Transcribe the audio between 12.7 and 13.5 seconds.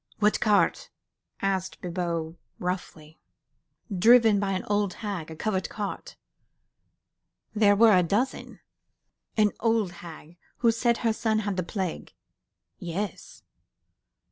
"Yes